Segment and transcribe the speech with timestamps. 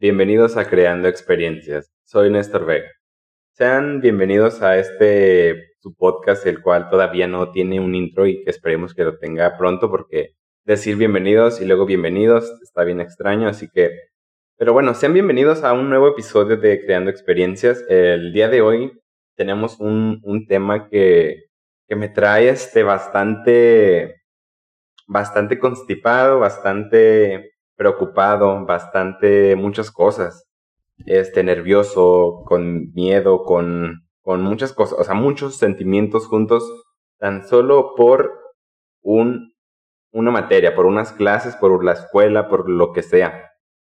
[0.00, 1.90] Bienvenidos a Creando Experiencias.
[2.04, 2.88] Soy Néstor Vega.
[3.54, 8.50] Sean bienvenidos a este su podcast, el cual todavía no tiene un intro y que
[8.50, 13.68] esperemos que lo tenga pronto porque decir bienvenidos y luego bienvenidos está bien extraño, así
[13.68, 13.90] que...
[14.56, 17.84] Pero bueno, sean bienvenidos a un nuevo episodio de Creando Experiencias.
[17.88, 18.92] El día de hoy
[19.34, 21.46] tenemos un, un tema que,
[21.88, 24.22] que me trae este bastante,
[25.08, 30.46] bastante constipado, bastante preocupado, bastante muchas cosas.
[31.06, 36.64] Este, nervioso, con miedo, con, con muchas cosas, o sea, muchos sentimientos juntos,
[37.18, 38.32] tan solo por
[39.00, 39.54] un,
[40.12, 43.48] una materia, por unas clases, por la escuela, por lo que sea.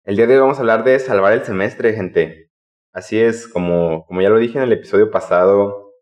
[0.04, 2.50] El día de hoy vamos a hablar de salvar el semestre, gente.
[2.92, 5.92] Así es, como, como ya lo dije en el episodio pasado,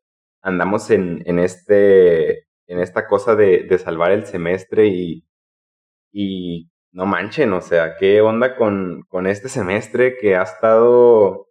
[0.41, 5.27] andamos en, en, este, en esta cosa de, de salvar el semestre y,
[6.11, 11.49] y no manchen, o sea, ¿qué onda con, con este semestre que ha estado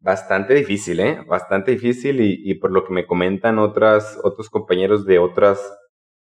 [0.00, 1.18] bastante difícil, ¿eh?
[1.26, 5.58] Bastante difícil y, por lo que me comentan otras, otros compañeros de otras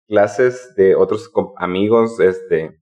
[0.06, 2.78] clases, de otros amigos, este,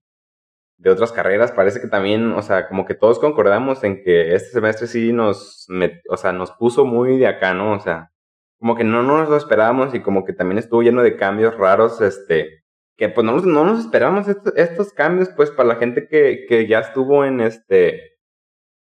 [0.77, 4.50] de otras carreras, parece que también, o sea, como que todos concordamos en que este
[4.50, 5.68] semestre sí nos,
[6.08, 7.74] o sea, nos puso muy de acá, ¿no?
[7.74, 8.10] O sea,
[8.58, 12.00] como que no nos lo esperábamos y como que también estuvo lleno de cambios raros,
[12.00, 12.59] este,
[13.00, 16.80] que pues no, no nos esperábamos estos, cambios, pues para la gente que, que, ya
[16.80, 18.18] estuvo en este,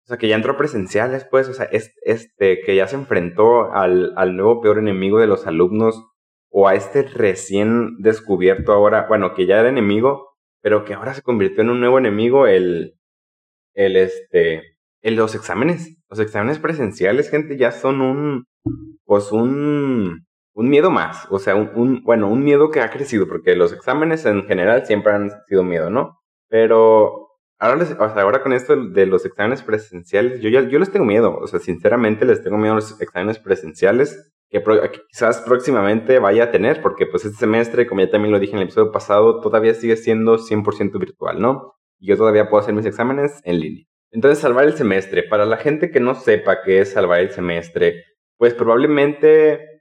[0.06, 4.14] o sea, que ya entró presenciales, pues, o sea, este, que ya se enfrentó al,
[4.18, 6.04] al nuevo peor enemigo de los alumnos
[6.50, 11.22] o a este recién descubierto ahora, bueno, que ya era enemigo, pero que ahora se
[11.22, 12.96] convirtió en un nuevo enemigo, el,
[13.76, 14.64] el, este,
[15.04, 18.46] el, los exámenes, los exámenes presenciales, gente, ya son un,
[19.06, 20.27] pues un,
[20.58, 24.26] un miedo más, o sea, un, bueno, un miedo que ha crecido, porque los exámenes
[24.26, 26.20] en general siempre han sido miedo, ¿no?
[26.50, 27.28] Pero
[27.60, 31.06] ahora, o sea, ahora con esto de los exámenes presenciales, yo ya yo les tengo
[31.06, 34.64] miedo, o sea, sinceramente les tengo miedo a los exámenes presenciales que,
[35.12, 38.58] quizás próximamente vaya a tener, porque pues este semestre, como ya también lo dije en
[38.58, 41.76] el episodio pasado, todavía sigue siendo 100% virtual, ¿no?
[42.00, 43.86] Y yo todavía puedo hacer mis exámenes en línea.
[44.10, 45.22] Entonces, salvar el semestre.
[45.22, 48.06] Para la gente que no sepa qué es salvar el semestre,
[48.38, 49.77] pues probablemente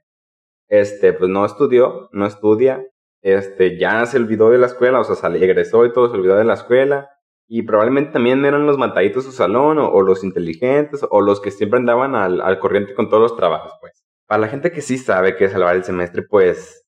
[0.67, 2.85] este, pues no estudió, no estudia,
[3.21, 6.35] este, ya se olvidó de la escuela, o sea, salió, egresó y todo, se olvidó
[6.37, 7.09] de la escuela,
[7.47, 11.51] y probablemente también eran los mataditos de su salón, o, los inteligentes, o los que
[11.51, 14.03] siempre andaban al, al, corriente con todos los trabajos, pues.
[14.27, 16.85] Para la gente que sí sabe que es salvar el semestre, pues,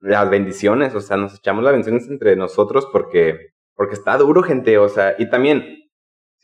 [0.00, 4.78] las bendiciones, o sea, nos echamos las bendiciones entre nosotros porque, porque está duro, gente,
[4.78, 5.83] o sea, y también,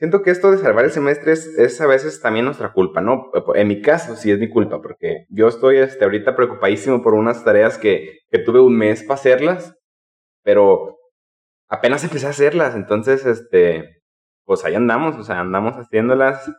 [0.00, 3.31] siento que esto de salvar el semestre es, a veces también nuestra culpa, ¿no?
[3.55, 7.44] En mi caso sí es mi culpa, porque yo estoy este, ahorita preocupadísimo por unas
[7.44, 9.77] tareas que, que tuve un mes para hacerlas,
[10.43, 10.97] pero
[11.69, 14.00] apenas empecé a hacerlas, entonces, este,
[14.47, 16.50] pues ahí andamos, o sea, andamos haciéndolas.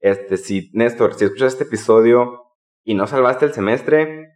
[0.00, 2.42] Este, si, Néstor, si escuchas este episodio
[2.84, 4.28] y no salvaste el semestre,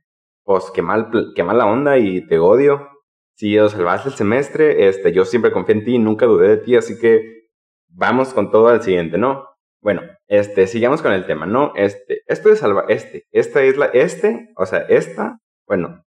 [0.44, 2.90] pues qué mal, qué mala onda y te odio.
[3.34, 6.76] Si lo salvaste el semestre, este, yo siempre confié en ti, nunca dudé de ti,
[6.76, 7.41] así que
[7.92, 9.48] vamos con todo al siguiente, ¿no?
[9.80, 11.72] Bueno, este, sigamos con el tema, ¿no?
[11.76, 16.04] Este, esto de salvar, este, esta es la, este, o sea, esta, bueno,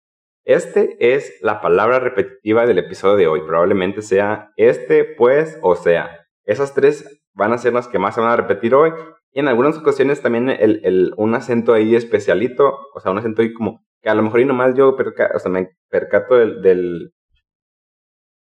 [0.48, 3.42] este es la palabra repetitiva del episodio de hoy.
[3.42, 6.24] Probablemente sea este, pues, o sea.
[6.44, 8.92] Esas tres van a ser las que más se van a repetir hoy.
[9.30, 13.42] Y en algunas ocasiones también el, el, un acento ahí especialito, o sea, un acento
[13.42, 17.12] ahí como que a lo mejor y nomás yo o sea, me percato del, del,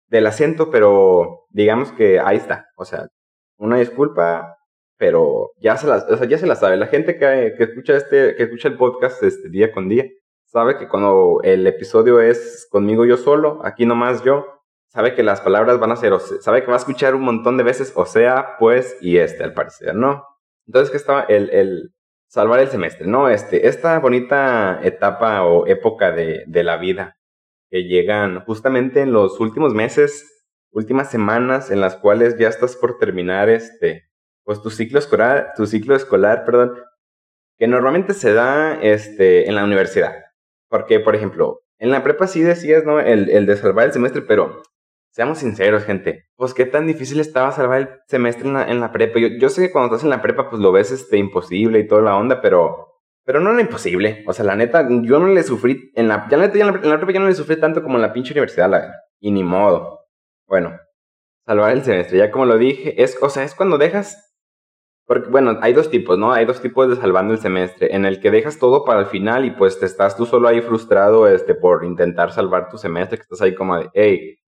[0.07, 2.65] del acento, pero digamos que ahí está.
[2.77, 3.09] O sea,
[3.61, 4.57] una disculpa,
[4.97, 6.77] pero ya se la, o sea, ya se la sabe.
[6.77, 10.07] La gente que, que, escucha este, que escucha el podcast este, día con día,
[10.47, 14.47] sabe que cuando el episodio es conmigo yo solo, aquí nomás yo,
[14.89, 17.65] sabe que las palabras van a ser, sabe que va a escuchar un montón de
[17.65, 20.25] veces, o sea, pues, y este, al parecer, ¿no?
[20.67, 21.93] Entonces, que estaba el, el
[22.29, 23.29] salvar el semestre, ¿no?
[23.29, 27.17] Este, esta bonita etapa o época de, de la vida
[27.71, 30.40] que llegan justamente en los últimos meses
[30.73, 34.11] últimas semanas en las cuales ya estás por terminar este,
[34.45, 36.75] pues tu ciclo escolar, tu ciclo escolar, perdón,
[37.59, 40.15] que normalmente se da este, en la universidad.
[40.69, 43.01] Porque, por ejemplo, en la prepa sí decías, ¿no?
[43.01, 44.63] El, el de salvar el semestre, pero
[45.11, 46.27] seamos sinceros, gente.
[46.37, 49.19] Pues qué tan difícil estaba salvar el semestre en la, en la prepa.
[49.19, 51.87] Yo, yo sé que cuando estás en la prepa, pues lo ves este, imposible y
[51.87, 52.91] toda la onda, pero
[53.25, 54.25] pero no era imposible.
[54.27, 55.93] O sea, la neta, yo no le sufrí.
[55.95, 57.97] En la, ya la neta, la, en la prepa ya no le sufrí tanto como
[57.97, 58.93] en la pinche universidad, la.
[59.21, 60.00] Y ni modo.
[60.51, 60.81] Bueno,
[61.47, 64.37] salvar el semestre, ya como lo dije, es, o sea, es cuando dejas,
[65.07, 66.33] porque bueno, hay dos tipos, ¿no?
[66.33, 69.45] Hay dos tipos de salvando el semestre, en el que dejas todo para el final
[69.45, 73.23] y pues te estás tú solo ahí frustrado, este, por intentar salvar tu semestre, que
[73.23, 74.39] estás ahí como de, hey,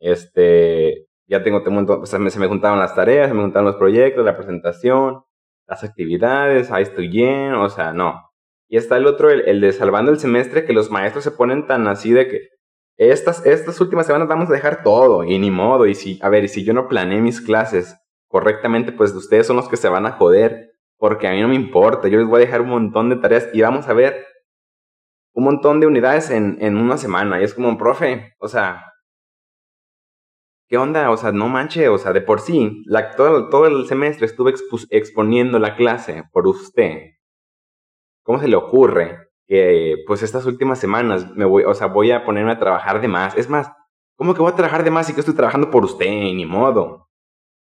[0.00, 4.26] este, ya tengo, o sea, se me juntaron las tareas, se me juntaron los proyectos,
[4.26, 5.22] la presentación,
[5.66, 8.30] las actividades, ahí estoy lleno, o sea, no.
[8.68, 11.88] Y está el otro, el, de salvando el semestre, que los maestros se ponen tan
[11.88, 12.55] así de que
[12.96, 15.86] estas, estas últimas semanas vamos a dejar todo y ni modo.
[15.86, 17.96] Y si, a ver, y si yo no planeé mis clases
[18.28, 21.54] correctamente, pues ustedes son los que se van a joder, porque a mí no me
[21.54, 22.08] importa.
[22.08, 24.26] Yo les voy a dejar un montón de tareas y vamos a ver
[25.34, 27.40] un montón de unidades en, en una semana.
[27.40, 28.92] Y es como, profe, o sea,
[30.68, 31.10] ¿qué onda?
[31.10, 34.54] O sea, no manche, o sea, de por sí, la, todo, todo el semestre estuve
[34.90, 37.10] exponiendo la clase por usted.
[38.22, 42.24] ¿Cómo se le ocurre que, pues, estas últimas semanas me voy, o sea, voy a
[42.24, 43.36] ponerme a trabajar de más?
[43.36, 43.72] Es más,
[44.16, 46.06] ¿cómo que voy a trabajar de más si que estoy trabajando por usted?
[46.06, 47.08] Ni modo.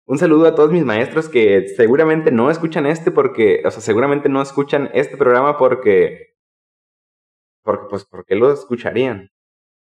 [0.07, 4.29] Un saludo a todos mis maestros que seguramente no escuchan este porque, o sea, seguramente
[4.29, 6.35] no escuchan este programa porque,
[7.63, 9.31] porque pues, porque lo escucharían,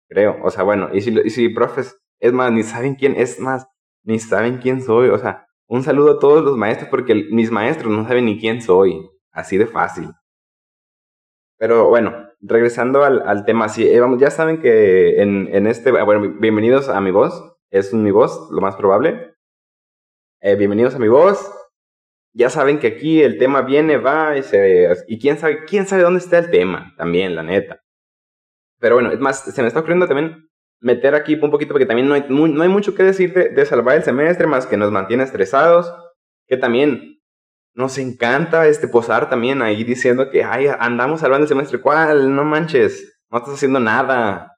[0.10, 0.38] creo.
[0.44, 3.68] O sea, bueno, y si, y si profes es más, ni saben quién, es más,
[4.04, 5.10] ni saben quién soy.
[5.10, 8.62] O sea, un saludo a todos los maestros porque mis maestros no saben ni quién
[8.62, 9.10] soy.
[9.32, 10.10] Así de fácil.
[11.58, 15.92] Pero bueno, regresando al, al tema, sí, eh, vamos, ya saben que en, en, este,
[15.92, 19.34] bueno, bienvenidos a mi voz, es mi voz, lo más probable.
[20.40, 21.52] Eh, bienvenidos a mi voz.
[22.34, 26.04] Ya saben que aquí el tema viene, va y se, y quién sabe, quién sabe
[26.04, 27.82] dónde está el tema, también, la neta.
[28.80, 30.48] Pero bueno, es más, se me está ocurriendo también
[30.80, 33.98] meter aquí un poquito, porque también no hay, no hay mucho que decir de, salvar
[33.98, 35.92] el semestre, más que nos mantiene estresados,
[36.46, 37.17] que también
[37.78, 42.36] nos encanta este posar también ahí diciendo que, ay, andamos salvando el semestre, ¿cuál?
[42.36, 44.58] No manches, no estás haciendo nada.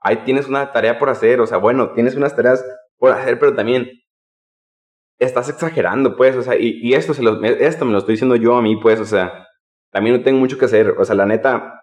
[0.00, 2.64] Ahí tienes una tarea por hacer, o sea, bueno, tienes unas tareas
[2.96, 3.90] por hacer, pero también
[5.18, 8.56] estás exagerando, pues, o sea, y, esto, se lo, esto me lo estoy diciendo yo
[8.56, 9.46] a mí, pues, o sea,
[9.92, 11.82] también no tengo mucho que hacer, o sea, la neta,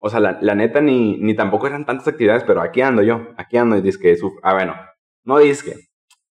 [0.00, 3.26] o sea, la, la, neta ni, ni tampoco eran tantas actividades, pero aquí ando yo,
[3.36, 4.76] aquí ando y que ah, bueno,
[5.24, 5.89] no disque.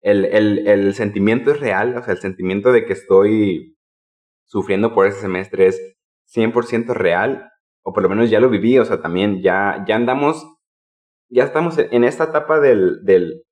[0.06, 3.76] El, el, el sentimiento es real, o sea, el sentimiento de que estoy
[4.44, 5.96] sufriendo por ese semestre es
[6.32, 7.50] 100% real,
[7.82, 10.46] o por lo menos ya lo viví, o sea, también ya, ya andamos,
[11.28, 13.42] ya estamos en esta etapa del,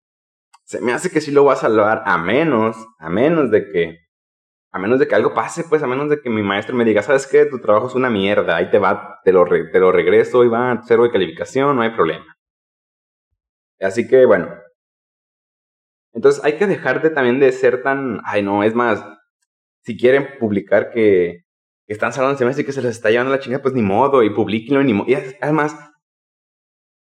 [0.62, 3.98] se me hace que sí lo voy a salvar, a menos, a menos de que
[4.70, 7.02] a menos de que algo pase, pues a menos de que mi maestro me diga,
[7.02, 7.46] ¿sabes qué?
[7.46, 10.80] Tu trabajo es una mierda, ahí te va, te lo, te lo regreso y va,
[10.86, 12.36] cero de calificación, no hay problema.
[13.80, 14.63] Así que bueno.
[16.14, 19.04] Entonces hay que dejar de también de ser tan, ay no, es más,
[19.82, 21.44] si quieren publicar que,
[21.86, 24.22] están salando el semestre y que se les está llevando la chingada, pues ni modo,
[24.22, 25.06] y publiquenlo, ni modo.
[25.06, 25.76] Y además,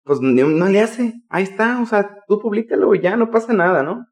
[0.05, 4.07] pues no, le hace, ahí está, o sea, tú públicalo ya, no pasa nada, ¿no?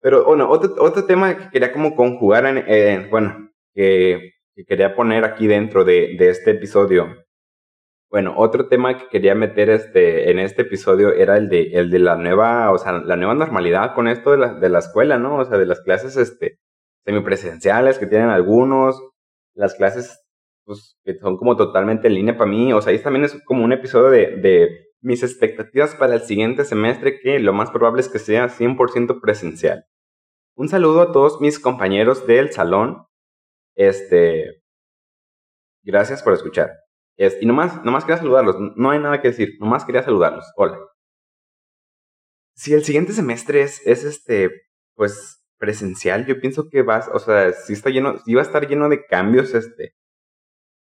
[0.00, 4.32] Pero bueno, otro, otro tema que quería como conjugar, en, bueno, que,
[4.66, 7.14] quería poner aquí dentro de, de, este episodio.
[8.10, 11.98] Bueno, otro tema que quería meter este, en este episodio era el de, el de
[11.98, 15.36] la nueva, o sea, la nueva normalidad con esto de la, de la escuela, ¿no?
[15.38, 16.58] O sea, de las clases este,
[17.04, 18.98] semipresenciales que tienen algunos,
[19.54, 20.24] las clases
[20.64, 22.72] pues, que son como totalmente en línea para mí.
[22.72, 26.64] O sea, ahí también es como un episodio de, de mis expectativas para el siguiente
[26.64, 29.84] semestre que lo más probable es que sea 100% presencial.
[30.56, 33.06] Un saludo a todos mis compañeros del salón.
[33.76, 34.62] Este,
[35.84, 36.87] gracias por escuchar.
[37.18, 40.46] Y nomás, nomás quería saludarlos, no hay nada que decir, nomás quería saludarlos.
[40.56, 40.78] Hola.
[42.54, 44.50] Si el siguiente semestre es, es este,
[44.94, 48.68] pues presencial, yo pienso que vas, o sea, si está lleno, si va a estar
[48.68, 49.94] lleno de cambios, este,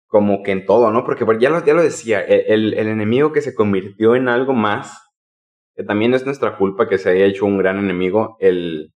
[0.08, 1.04] como que en todo, ¿no?
[1.04, 4.52] Porque ya lo, ya lo decía, e, el, el, enemigo que se convirtió en algo
[4.52, 4.98] más,
[5.76, 8.92] que también es nuestra culpa que se haya hecho un gran enemigo, el,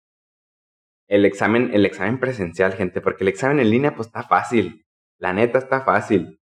[1.08, 4.87] el examen, el examen presencial, gente, porque el examen en línea, pues está fácil.
[5.18, 6.38] La neta está fácil.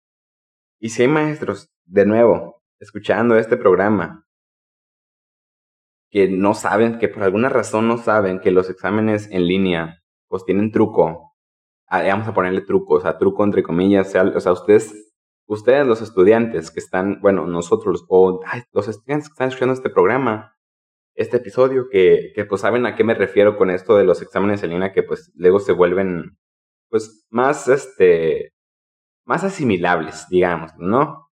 [0.81, 4.27] Y si hay maestros, de nuevo, escuchando este programa,
[6.11, 10.45] que no saben, que por alguna razón no saben que los exámenes en línea, pues
[10.45, 11.29] tienen truco,
[11.91, 14.95] Ah, vamos a ponerle truco, o sea, truco entre comillas, o sea, ustedes,
[15.47, 18.41] ustedes los estudiantes que están, bueno, nosotros, o
[18.73, 20.55] los estudiantes que están escuchando este programa,
[21.15, 24.63] este episodio, que, que pues saben a qué me refiero con esto de los exámenes
[24.63, 26.37] en línea que pues luego se vuelven,
[26.91, 28.53] pues, más, este,
[29.29, 31.29] más asimilables, digamos, ¿no?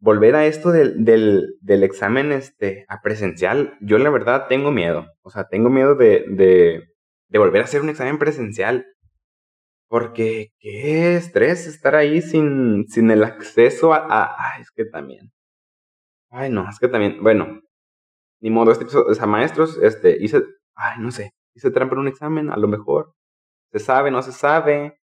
[0.00, 5.30] Volver a esto del, del, examen este, a presencial, yo la verdad tengo miedo, o
[5.30, 8.84] sea, tengo miedo de, de, volver a hacer un examen presencial
[9.88, 15.30] porque qué estrés estar ahí sin, sin el acceso a, Ay, es que también.
[16.30, 17.22] Ay, no, es que también.
[17.22, 17.60] Bueno,
[18.40, 20.42] ni modo, este episodio, o sea, maestros, este, hice.
[20.74, 23.12] Ay, no sé, hice trampa en un examen, a lo mejor.
[23.70, 24.98] Se sabe, no se sabe.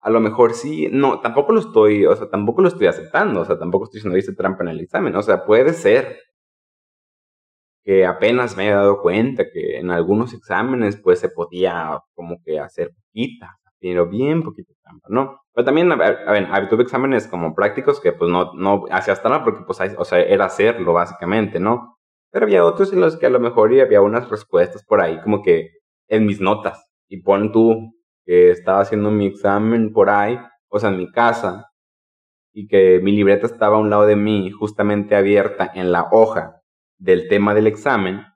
[0.00, 3.44] A lo mejor sí, no, tampoco lo estoy, o sea, tampoco lo estoy aceptando, o
[3.44, 6.18] sea, tampoco estoy diciendo hice trampa en el examen, o sea, puede ser
[7.84, 12.60] que apenas me he dado cuenta que en algunos exámenes pues se podía como que
[12.60, 15.40] hacer poquita, pero bien poquito trampa, ¿no?
[15.54, 19.44] Pero también, a ver, tuve exámenes como prácticos que pues no, no hacía hasta nada
[19.44, 21.96] porque pues, o sea, era hacerlo básicamente, ¿no?
[22.30, 25.42] Pero había otros en los que a lo mejor había unas respuestas por ahí como
[25.42, 25.70] que
[26.08, 26.90] en mis notas.
[27.08, 27.94] Y pon tú
[28.28, 31.72] que estaba haciendo mi examen por ahí, o sea, en mi casa,
[32.52, 36.60] y que mi libreta estaba a un lado de mí, justamente abierta en la hoja
[36.98, 38.26] del tema del examen.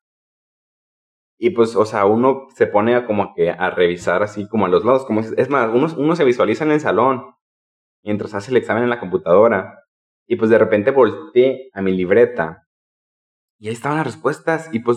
[1.38, 4.70] Y pues, o sea, uno se pone a como que a revisar así como a
[4.70, 5.04] los lados.
[5.04, 7.34] Como, es más, uno, uno se visualiza en el salón
[8.02, 9.78] mientras hace el examen en la computadora.
[10.26, 12.66] Y pues de repente volteé a mi libreta
[13.58, 14.70] y ahí estaban las respuestas.
[14.72, 14.96] Y pues,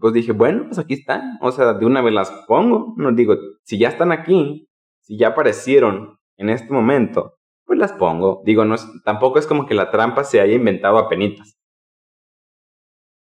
[0.00, 1.38] pues dije, bueno, pues aquí están.
[1.40, 2.94] O sea, de una vez las pongo.
[2.96, 4.68] No digo, si ya están aquí,
[5.00, 8.42] si ya aparecieron en este momento, pues las pongo.
[8.44, 11.56] Digo, no tampoco es como que la trampa se haya inventado a penitas.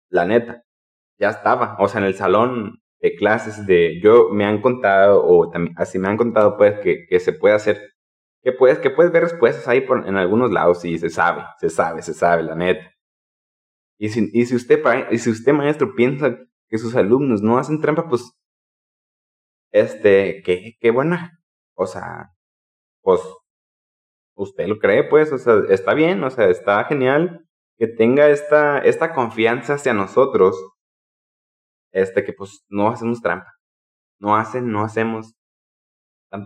[0.09, 0.63] La neta,
[1.19, 1.75] ya estaba.
[1.79, 5.99] O sea, en el salón de clases de yo me han contado, o también, así
[5.99, 7.93] me han contado, pues, que, que se puede hacer,
[8.43, 11.69] que puedes, que puedes ver respuestas ahí por, en algunos lados y se sabe, se
[11.69, 12.91] sabe, se sabe, la neta.
[13.97, 16.37] Y si, y si usted, y si usted, maestro, piensa
[16.71, 18.31] que sus alumnos no hacen trampa, pues,
[19.71, 21.39] este, qué, qué buena.
[21.75, 22.31] O sea,
[23.03, 23.21] pues
[24.35, 27.45] usted lo cree, pues, o sea, está bien, o sea, está genial
[27.77, 30.55] que tenga esta, esta confianza hacia nosotros,
[31.91, 33.53] este, que pues no hacemos trampa,
[34.19, 35.33] no hacen, no hacemos,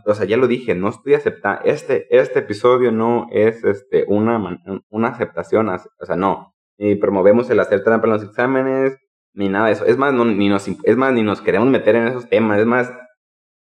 [0.05, 4.59] o sea, ya lo dije, no estoy aceptando, este, este episodio no es, este, una,
[4.89, 8.97] una aceptación, o sea, no, ni promovemos el hacer trampa en los exámenes,
[9.35, 11.95] ni nada de eso, es más, no, ni nos, es más, ni nos queremos meter
[11.95, 12.91] en esos temas, es más,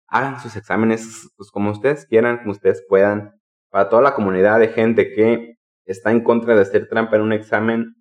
[0.08, 4.70] hagan sus exámenes, pues como ustedes quieran, como ustedes puedan, para toda la comunidad de
[4.70, 7.96] gente que está en contra de hacer trampa en un examen,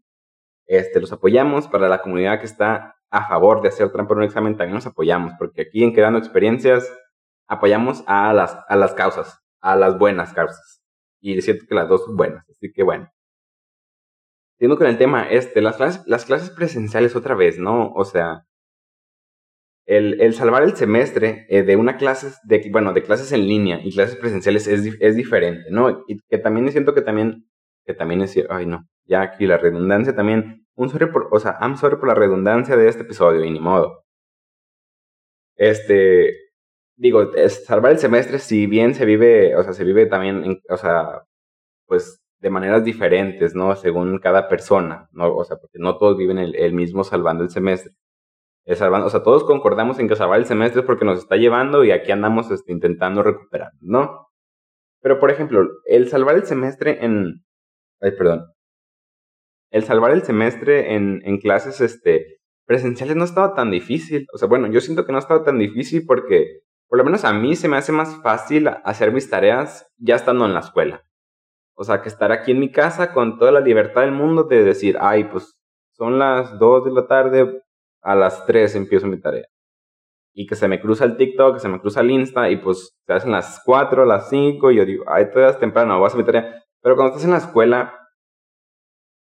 [0.66, 1.68] este, los apoyamos.
[1.68, 4.86] Para la comunidad que está a favor de hacer trampa en un examen, también los
[4.86, 6.90] apoyamos, porque aquí en Creando Experiencias
[7.48, 10.82] apoyamos a las, a las causas, a las buenas causas.
[11.20, 13.10] Y siento que las dos son buenas, así que bueno.
[14.58, 17.92] Siguiendo con el tema, este, las clases, las clases presenciales otra vez, ¿no?
[17.92, 18.46] O sea,
[19.86, 23.92] el, salvar el semestre eh, de una clase, de, bueno, de clases en línea y
[23.92, 26.04] clases presenciales es, es diferente, ¿no?
[26.08, 27.48] Y que también siento que también,
[27.84, 31.56] que también es, ay no, ya aquí la redundancia también, un sorry por, o sea,
[31.60, 34.04] I'm sorry por la redundancia de este episodio y ni modo.
[35.56, 36.34] Este,
[36.96, 41.22] digo, salvar el semestre, si bien se vive, o sea, se vive también, o sea,
[41.86, 43.74] pues de maneras diferentes, ¿no?
[43.76, 45.34] Según cada persona, ¿no?
[45.34, 47.92] O sea, porque no todos viven el mismo salvando el semestre
[48.68, 51.92] o sea, todos concordamos en que salvar el semestre es porque nos está llevando y
[51.92, 54.26] aquí andamos este, intentando recuperar, ¿no?
[55.00, 57.44] Pero, por ejemplo, el salvar el semestre en...
[58.00, 58.46] Ay, perdón.
[59.70, 64.26] El salvar el semestre en, en clases este, presenciales no estaba tan difícil.
[64.34, 67.32] O sea, bueno, yo siento que no estaba tan difícil porque, por lo menos a
[67.32, 71.04] mí se me hace más fácil hacer mis tareas ya estando en la escuela.
[71.76, 74.64] O sea, que estar aquí en mi casa con toda la libertad del mundo de
[74.64, 75.58] decir, ay, pues
[75.92, 77.62] son las 2 de la tarde,
[78.02, 79.44] a las 3 empiezo mi tarea.
[80.34, 82.96] Y que se me cruza el TikTok, que se me cruza el Insta, y pues
[83.06, 86.06] se hacen las 4, las 5, y yo digo, ay, todavía es temprano, voy a
[86.06, 86.62] hacer mi tarea.
[86.82, 87.92] Pero cuando estás en la escuela,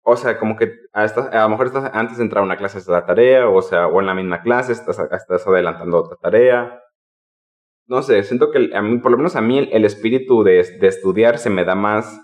[0.04, 2.78] o sea, como que a, a lo mejor estás antes de entrar a una clase
[2.78, 6.82] estás la tarea, o sea, o en la misma clase estás, estás adelantando otra tarea.
[7.88, 10.88] No sé, siento que a mí, por lo menos a mí el, espíritu de, de,
[10.88, 12.20] estudiar se me da más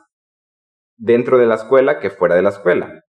[1.00, 3.04] dentro de la escuela que fuera de la escuela.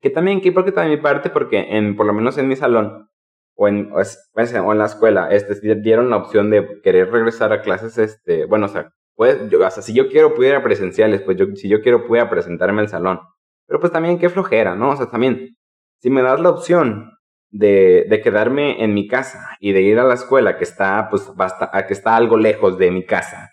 [0.00, 3.08] Que también, que porque también mi parte, porque en, por lo menos en mi salón,
[3.54, 7.98] o en, o en la escuela, este, dieron la opción de querer regresar a clases,
[7.98, 11.68] este, bueno, o sea, pues, o sea, si yo quiero pudiera presenciales, pues yo, si
[11.68, 13.20] yo quiero pudiera presentarme al salón.
[13.66, 14.90] Pero pues también qué flojera, ¿no?
[14.90, 15.56] O sea, también,
[15.98, 17.12] si me das la opción
[17.50, 21.30] de, de quedarme en mi casa y de ir a la escuela que está, pues,
[21.36, 23.50] basta, que está algo lejos de mi casa,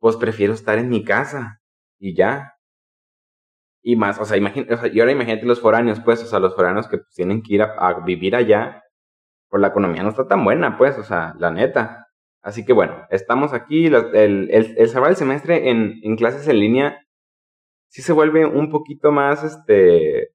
[0.00, 1.60] pues prefiero estar en mi casa
[1.98, 2.55] y ya.
[3.88, 6.40] Y más, o sea, imagínate, o sea, y ahora imagínate los foráneos, pues, o sea,
[6.40, 8.82] los foráneos que pues, tienen que ir a, vivir allá,
[9.48, 12.08] por la economía no está tan buena, pues, o sea, la neta.
[12.42, 16.58] Así que bueno, estamos aquí, el, el, el salvar el semestre en, en clases en
[16.58, 16.98] línea
[17.88, 20.30] sí se vuelve un poquito más, este,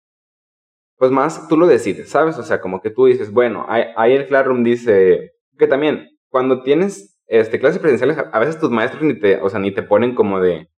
[0.95, 2.37] pues más tú lo decides, ¿sabes?
[2.37, 7.19] O sea, como que tú dices, bueno, ahí, el Classroom dice que también cuando tienes
[7.27, 10.39] este, clases presenciales, a veces tus maestros ni te, o sea, ni te ponen como
[10.39, 10.69] de,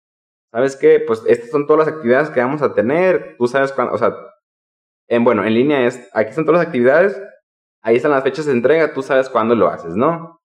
[0.53, 1.03] ¿sabes qué?
[1.05, 3.35] Pues estas son todas las actividades que vamos a tener.
[3.37, 4.15] Tú sabes cuándo, o sea,
[5.09, 7.21] en, bueno, en línea es, aquí están todas las actividades,
[7.81, 10.41] ahí están las fechas de entrega, tú sabes cuándo lo haces, ¿no?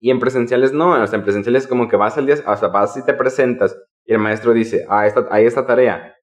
[0.00, 2.68] Y en presenciales no, o sea, en presenciales como que vas al día, o sea,
[2.68, 6.16] vas y te presentas y el maestro dice, ah, esta, hay esta tarea.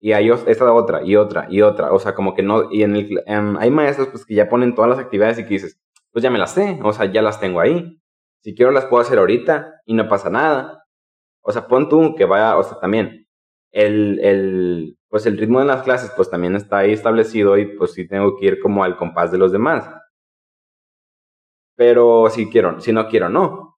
[0.00, 1.92] y hay esta otra, y otra, y otra.
[1.92, 4.90] O sea, como que no, y en el, hay maestros pues que ya ponen todas
[4.90, 5.80] las actividades y que dices,
[6.12, 8.00] pues ya me las sé, o sea, ya las tengo ahí.
[8.42, 10.85] Si quiero las puedo hacer ahorita y no pasa nada.
[11.46, 13.26] O sea, pon tú que vaya, o sea, también
[13.72, 17.92] el, el, pues el ritmo de las clases pues también está ahí establecido y pues
[17.94, 19.88] sí tengo que ir como al compás de los demás.
[21.76, 23.76] Pero si quiero, si no quiero, no.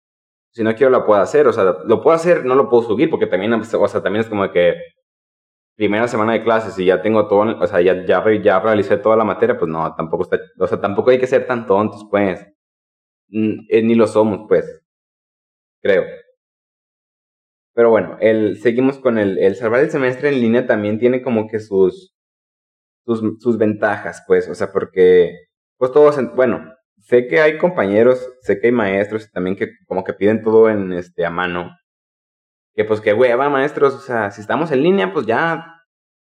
[0.53, 1.47] Si no quiero, la puedo hacer.
[1.49, 4.29] O sea, lo puedo hacer, no lo puedo subir porque también, o sea, también es
[4.29, 4.75] como que
[5.77, 9.17] primera semana de clases y ya tengo todo, o sea, ya, ya, ya realicé toda
[9.17, 12.47] la materia, pues no, tampoco está, o sea, tampoco hay que ser tan tontos, pues.
[13.69, 14.83] Eh, ni lo somos, pues.
[15.83, 16.26] Creo.
[17.77, 21.47] Pero bueno, el, seguimos con el, el salvar el semestre en línea también tiene como
[21.47, 22.17] que sus,
[23.05, 28.59] sus, sus ventajas, pues, o sea, porque, pues todos, bueno, sé que hay compañeros, sé
[28.61, 31.71] que hay maestros también que como que piden todo en, este, a mano,
[32.75, 35.83] que pues que hueva, maestros, o sea, si estamos en línea, pues ya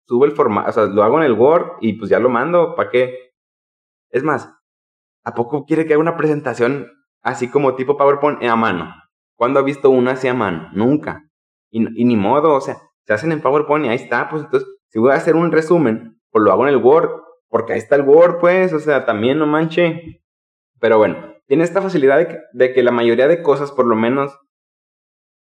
[0.09, 2.75] subo el formato, o sea, lo hago en el Word y pues ya lo mando,
[2.75, 3.31] ¿para qué?
[4.11, 4.53] Es más,
[5.23, 6.91] ¿a poco quiere que haga una presentación
[7.23, 8.93] así como tipo PowerPoint a mano?
[9.37, 10.71] ¿Cuándo ha visto una así a mano?
[10.73, 11.26] Nunca.
[11.71, 14.99] Y, ni modo, o sea, se hacen en PowerPoint y ahí está, pues entonces, si
[14.99, 17.11] voy a hacer un resumen, pues lo hago en el Word,
[17.49, 20.23] porque ahí está el Word, pues, o sea, también no manche.
[20.81, 24.39] Pero bueno, tiene esta facilidad de que, la mayoría de cosas, por lo menos,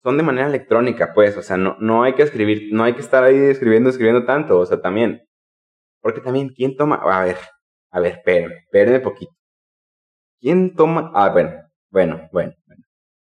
[0.02, 3.00] son de manera electrónica, pues, o sea, no, no hay que escribir, no hay que
[3.00, 5.22] estar ahí escribiendo, escribiendo tanto, o sea, también.
[6.00, 6.96] Porque también, ¿quién toma?
[6.96, 7.36] A ver,
[7.90, 9.32] a ver, espérenme, espérenme poquito.
[10.40, 11.12] ¿Quién toma?
[11.14, 11.52] Ah, bueno,
[11.90, 12.82] bueno, bueno, bueno.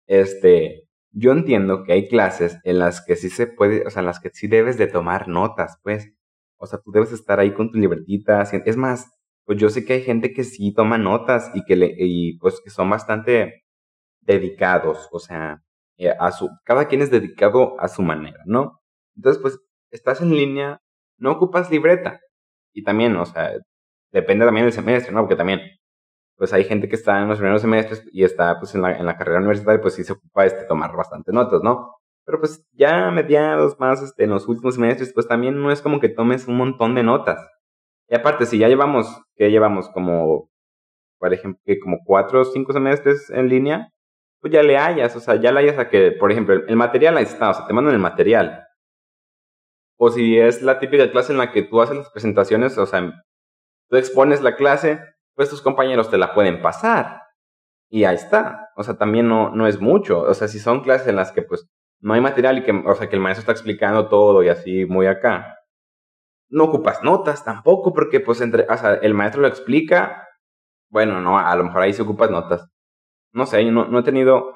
[0.06, 4.07] Este, yo entiendo que hay clases en las que sí se puede, o sea, en
[4.07, 6.12] las que sí debes de tomar notas, pues.
[6.59, 8.42] O sea, tú debes estar ahí con tu libretita.
[8.42, 9.11] Es más,
[9.45, 12.61] pues yo sé que hay gente que sí toma notas y que le, y pues
[12.64, 13.64] que son bastante
[14.21, 15.62] dedicados, o sea,
[15.99, 18.81] eh, a su, cada quien es dedicado a su manera, ¿no?
[19.16, 19.59] Entonces, pues,
[19.90, 20.81] estás en línea,
[21.19, 22.21] no ocupas libreta.
[22.73, 23.52] Y también, o sea,
[24.12, 25.21] depende también del semestre, ¿no?
[25.23, 25.61] Porque también,
[26.42, 29.06] pues hay gente que está en los primeros semestres y está, pues, en la, en
[29.06, 31.94] la carrera universitaria, pues sí se ocupa, este, tomar bastante notas, ¿no?
[32.24, 35.81] Pero pues ya a mediados más, este, en los últimos semestres, pues también no es
[35.81, 37.38] como que tomes un montón de notas.
[38.09, 40.50] Y aparte, si ya llevamos, que llevamos como,
[41.20, 43.90] por ejemplo, que como cuatro o cinco semestres en línea,
[44.40, 47.18] pues ya le hayas, o sea, ya le hayas a que, por ejemplo, el material
[47.18, 48.66] ahí está, o sea, te mandan el material.
[49.96, 53.22] O si es la típica clase en la que tú haces las presentaciones, o sea,
[53.88, 55.12] tú expones la clase,
[55.42, 57.22] pues tus compañeros te la pueden pasar.
[57.90, 58.70] Y ahí está.
[58.76, 60.20] O sea, también no, no es mucho.
[60.22, 61.68] O sea, si son clases en las que pues
[62.00, 64.87] no hay material y que, o sea, que el maestro está explicando todo y así
[64.87, 65.59] muy acá.
[66.48, 70.28] No ocupas notas tampoco porque pues entre, o sea, el maestro lo explica.
[70.90, 72.72] Bueno, no, a lo mejor ahí se ocupas notas
[73.33, 74.52] no sé, no, no he tenido,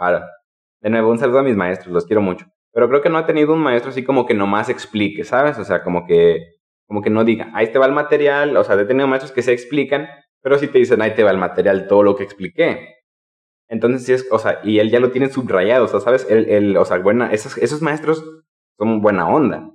[0.81, 3.25] de nuevo, un saludo a mis maestros, los quiero mucho, pero creo que no he
[3.25, 5.59] tenido un maestro así como que nomás explique, ¿sabes?
[5.59, 8.81] O sea, como que, como que no diga, ahí te va el material, o sea,
[8.81, 10.09] he tenido maestros que se explican,
[10.42, 12.96] pero sí te dicen, ahí te va el material, todo lo que expliqué.
[13.68, 16.27] Entonces, sí es, o sea, y él ya lo tiene subrayado, o sea, ¿sabes?
[16.31, 18.25] El, o sea, buena, esos, esos maestros
[18.79, 19.70] son buena onda.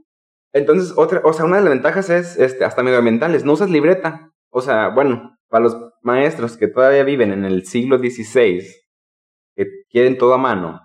[0.54, 4.32] Entonces, otra, o sea, una de las ventajas es, este, hasta medioambientales, no usas libreta.
[4.50, 8.66] O sea, bueno, para los maestros que todavía viven en el siglo XVI,
[9.56, 10.80] que quieren todo a mano,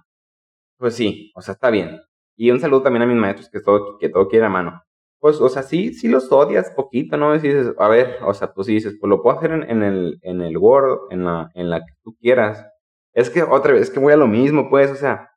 [0.79, 2.01] pues sí, o sea, está bien.
[2.37, 4.83] Y un saludo también a mis maestros que todo, que todo quiere a mano.
[5.27, 7.35] Pues, o sea, sí, sí los odias poquito, ¿no?
[7.35, 10.41] Y dices, a ver, o sea, pues dices, pues lo puedo hacer en, el, en
[10.41, 12.65] el Word, en la, en la que tú quieras.
[13.13, 15.31] Es que otra vez, es que voy a lo mismo, pues, o sea,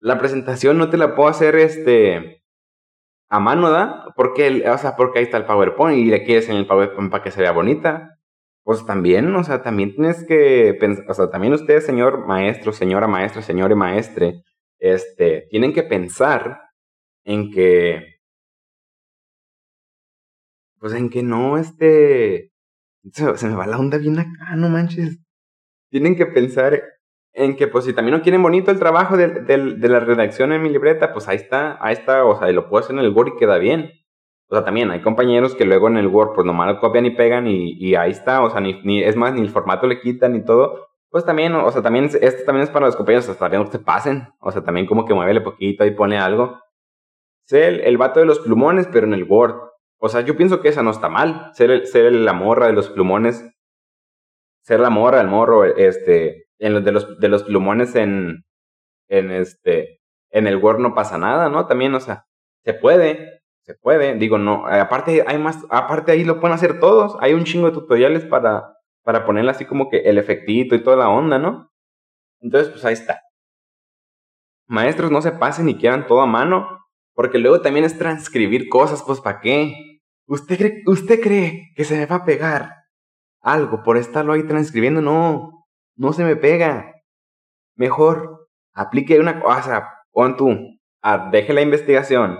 [0.00, 2.42] la presentación no te la puedo hacer, este,
[3.28, 4.06] a mano, ¿da?
[4.16, 7.22] Porque, o sea, porque ahí está el PowerPoint y le quieres en el PowerPoint para
[7.22, 8.18] que se vea bonita
[8.64, 13.06] pues también, o sea, también tienes que pensar, o sea, también ustedes, señor maestro, señora
[13.06, 14.42] maestra, señor y maestre,
[14.80, 16.60] este, tienen que pensar
[17.24, 18.17] en que,
[20.80, 22.52] pues en que no, este,
[23.12, 25.18] se, me va la onda bien acá, no manches.
[25.90, 26.82] Tienen que pensar
[27.32, 30.62] en que, pues, si también no quieren bonito el trabajo de, de la redacción en
[30.62, 33.12] mi libreta, pues ahí está, ahí está, o sea, y lo puedo hacer en el
[33.12, 33.92] Word y queda bien.
[34.50, 37.10] O sea, también hay compañeros que luego en el Word, pues nomás lo copian y
[37.10, 38.42] pegan y, ahí está.
[38.42, 40.88] O sea, ni, ni, es más, ni el formato le quitan ni todo.
[41.10, 43.78] Pues también, o sea, también, este también es para los compañeros, hasta bien que se
[43.78, 44.28] pasen.
[44.40, 46.58] O sea, también como que muévele poquito y pone algo.
[47.44, 49.67] Sé el, el, vato de los plumones, pero en el Word.
[50.00, 51.50] O sea, yo pienso que esa no está mal.
[51.54, 53.44] Ser, ser la morra de los plumones.
[54.62, 58.44] Ser la morra, el morro, este, en de los, de los plumones en,
[59.08, 61.66] en este, en el Word no pasa nada, ¿no?
[61.66, 62.26] También, o sea,
[62.64, 67.18] se puede se puede, digo, no, aparte hay más, aparte ahí lo pueden hacer todos,
[67.20, 70.96] hay un chingo de tutoriales para, para ponerle así como que el efectito y toda
[70.96, 71.70] la onda, ¿no?
[72.40, 73.20] Entonces, pues ahí está.
[74.68, 79.02] Maestros, no se pasen y quieran todo a mano, porque luego también es transcribir cosas,
[79.02, 79.74] pues ¿para qué?
[80.28, 82.84] ¿Usted cree, ¿Usted cree que se me va a pegar
[83.40, 85.00] algo por estarlo ahí transcribiendo?
[85.00, 86.92] No, no se me pega.
[87.76, 90.54] Mejor aplique una cosa, pon tú,
[91.32, 92.38] deje la investigación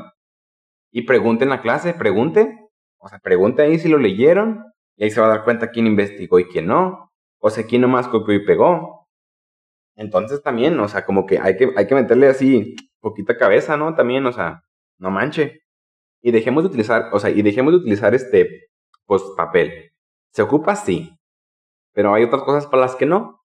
[0.90, 2.58] y pregunte en la clase, pregunte.
[2.98, 4.64] O sea, pregunte ahí si lo leyeron
[4.96, 7.10] y ahí se va a dar cuenta quién investigó y quién no.
[7.40, 9.08] O sea, quién nomás copió y pegó.
[9.96, 13.94] Entonces también, o sea, como que hay que, hay que meterle así poquita cabeza, ¿no?
[13.94, 14.62] También, o sea,
[14.98, 15.62] no manche.
[16.22, 18.68] Y dejemos de utilizar, o sea, y dejemos de utilizar este,
[19.06, 19.92] pues, papel.
[20.32, 21.16] Se ocupa, sí.
[21.92, 23.40] Pero hay otras cosas para las que no.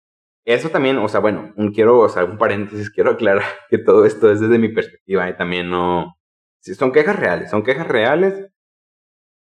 [0.46, 4.32] Eso también, o sea, bueno, quiero, o sea, un paréntesis, quiero aclarar que todo esto
[4.32, 6.16] es desde mi perspectiva y también no...
[6.60, 8.50] Sí, son quejas reales, son quejas reales,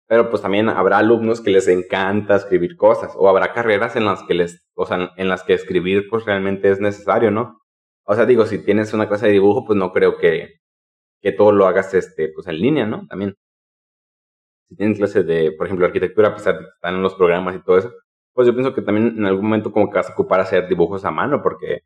[0.06, 4.22] pero pues también habrá alumnos que les encanta escribir cosas o habrá carreras en las
[4.22, 7.60] que les, o sea, en las que escribir pues realmente es necesario, ¿no?
[8.04, 10.60] O sea, digo, si tienes una clase de dibujo, pues no creo que,
[11.26, 13.04] que todo lo hagas este, pues en línea, ¿no?
[13.08, 13.34] También.
[14.68, 17.56] Si tienes clases de, por ejemplo, arquitectura, a pesar de que están en los programas
[17.56, 17.92] y todo eso,
[18.32, 21.04] pues yo pienso que también en algún momento como que vas a ocupar hacer dibujos
[21.04, 21.80] a mano, porque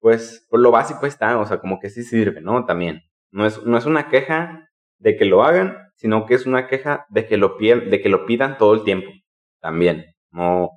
[0.00, 2.64] pues por lo básico está, o sea, como que sí sirve, ¿no?
[2.64, 3.02] También.
[3.32, 4.68] No es, no es una queja
[5.00, 8.24] de que lo hagan, sino que es una queja de que lo, de que lo
[8.24, 9.10] pidan todo el tiempo.
[9.60, 10.14] También.
[10.30, 10.70] No,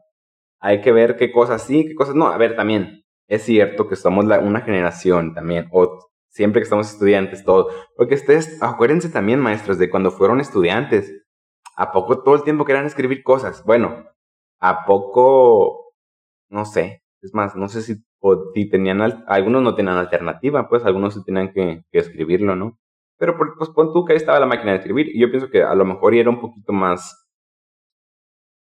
[0.59, 2.27] hay que ver qué cosas sí, qué cosas no.
[2.29, 7.43] A ver, también, es cierto que somos una generación también, o siempre que estamos estudiantes,
[7.43, 7.73] todos.
[7.95, 11.23] Porque ustedes, acuérdense también, maestros, de cuando fueron estudiantes.
[11.75, 13.63] ¿A poco todo el tiempo querían escribir cosas?
[13.65, 14.05] Bueno,
[14.59, 15.93] ¿a poco,
[16.49, 17.95] no sé, es más, no sé si,
[18.53, 22.79] si tenían, algunos no tenían alternativa, pues algunos sí tenían que, escribirlo, ¿no?
[23.19, 25.63] Pero pues pon tú que ahí estaba la máquina de escribir y yo pienso que
[25.63, 27.27] a lo mejor era un poquito más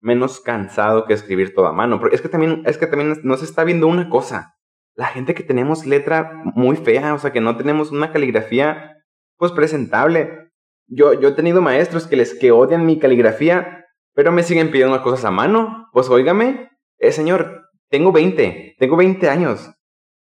[0.00, 2.00] menos cansado que escribir todo a mano.
[2.00, 4.56] Porque es que también, es que también nos está viendo una cosa.
[4.94, 9.02] La gente que tenemos letra muy fea, o sea, que no tenemos una caligrafía,
[9.36, 10.50] pues presentable.
[10.86, 15.02] Yo, yo he tenido maestros que les que odian mi caligrafía, pero me siguen pidiendo
[15.02, 15.88] cosas a mano.
[15.92, 19.72] Pues óigame, eh, señor, tengo 20, tengo 20 años.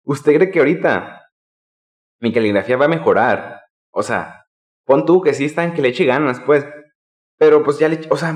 [0.04, 1.22] ¿Usted cree que ahorita
[2.20, 3.66] mi caligrafía va a mejorar
[3.98, 4.46] o sea,
[4.86, 6.68] pon tú que sí está en que le eche ganas, pues.
[7.38, 8.34] Pero pues ya le, o sea,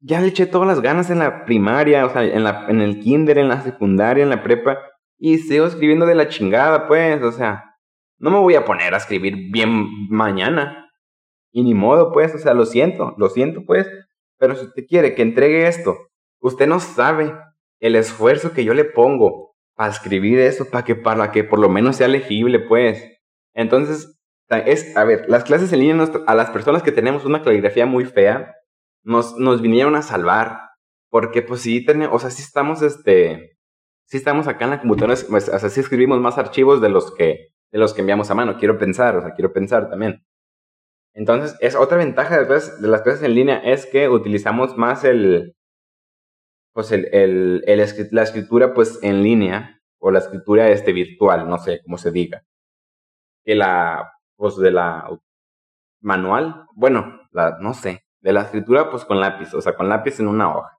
[0.00, 2.98] ya le eché todas las ganas en la primaria, o sea, en, la, en el
[2.98, 4.78] kinder, en la secundaria, en la prepa.
[5.18, 7.22] Y sigo escribiendo de la chingada, pues.
[7.22, 7.76] O sea,
[8.18, 10.90] no me voy a poner a escribir bien mañana.
[11.52, 12.34] Y ni modo, pues.
[12.34, 13.88] O sea, lo siento, lo siento, pues.
[14.38, 15.96] Pero si usted quiere que entregue esto,
[16.40, 17.34] usted no sabe
[17.80, 21.68] el esfuerzo que yo le pongo para escribir eso, para que, para que por lo
[21.68, 23.02] menos sea legible, pues.
[23.54, 27.86] Entonces, es, a ver, las clases en línea a las personas que tenemos una caligrafía
[27.86, 28.54] muy fea,
[29.02, 30.60] nos, nos vinieron a salvar.
[31.08, 33.55] Porque pues sí tenemos, o sea, sí estamos, este,
[34.06, 37.14] sí estamos acá en la computadora, pues, o sea, sí escribimos más archivos de los
[37.14, 38.56] que, de los que enviamos a mano.
[38.58, 40.24] Quiero pensar, o sea, quiero pensar también.
[41.14, 45.56] Entonces, es otra ventaja de, de las clases en línea es que utilizamos más el,
[46.72, 51.58] pues el, el, el, la escritura pues en línea o la escritura este virtual, no
[51.58, 52.44] sé cómo se diga,
[53.44, 55.08] que la pues de la
[56.02, 60.20] manual, bueno, la, no sé, de la escritura pues con lápiz, o sea, con lápiz
[60.20, 60.78] en una hoja.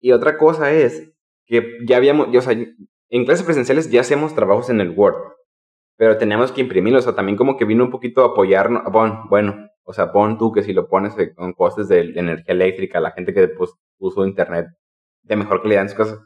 [0.00, 1.12] Y otra cosa es
[1.48, 5.16] que ya habíamos, o sea, en clases presenciales ya hacemos trabajos en el Word,
[5.96, 9.24] pero teníamos que imprimirlos, o sea, también como que vino un poquito a apoyarnos, bueno,
[9.28, 13.12] bueno, o sea, pon tú que si lo pones con costes de, energía eléctrica, la
[13.12, 14.66] gente que pues puso internet
[15.22, 16.20] de mejor calidad en sus casas,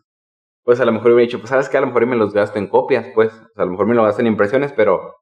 [0.65, 2.59] pues a lo mejor hubiera dicho, pues sabes que a lo mejor me los gasto
[2.59, 5.17] en copias, pues, o sea, a lo mejor me lo gasto en impresiones, pero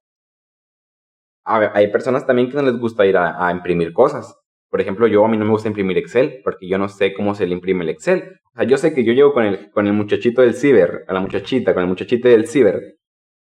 [1.45, 4.37] hay personas también que no les gusta ir a, imprimir cosas.
[4.69, 7.35] Por ejemplo, yo a mí no me gusta imprimir Excel porque yo no sé cómo
[7.35, 8.40] se le imprime el Excel.
[8.55, 11.13] O sea, yo sé que yo llego con el, con el muchachito del ciber, a
[11.13, 12.97] la muchachita, con el muchachito del ciber,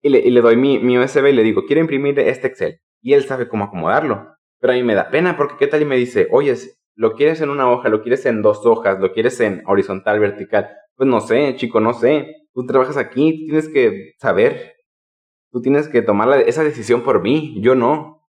[0.02, 2.80] y le, y le doy mi, mi USB y le digo, quiero imprimir este Excel.
[3.00, 4.34] Y él sabe cómo acomodarlo.
[4.60, 6.54] Pero a mí me da pena porque qué tal y me dice, oye,
[6.94, 10.70] lo quieres en una hoja, lo quieres en dos hojas, lo quieres en horizontal, vertical.
[10.96, 12.34] Pues no sé, chico, no sé.
[12.52, 14.74] Tú trabajas aquí, tienes que saber
[15.54, 18.26] Tú tienes que tomar esa decisión por mí, yo no.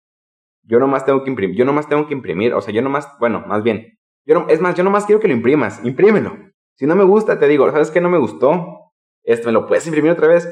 [0.62, 3.44] Yo nomás tengo que imprimir, yo nomás tengo que imprimir, o sea, yo nomás, bueno,
[3.48, 6.38] más bien, yo no, es más, yo nomás quiero que lo imprimas, imprímelo.
[6.76, 8.92] Si no me gusta, te digo, ¿sabes qué no me gustó?
[9.24, 10.48] Esto me lo puedes imprimir otra vez.